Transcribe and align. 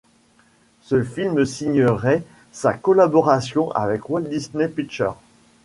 Ce 0.81 1.03
film 1.03 1.45
signerait 1.45 2.23
sa 2.51 2.73
collaboration 2.73 3.69
avec 3.69 4.09
Walt 4.09 4.21
Disney 4.21 4.67
Pictures. 4.67 5.17